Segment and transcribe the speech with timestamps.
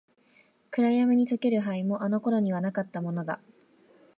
[0.71, 3.39] 暗闇に溶ける灰も、あの頃にはなかったものだ。